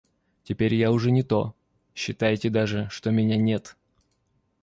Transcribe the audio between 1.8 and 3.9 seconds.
считайте даже, что меня нет.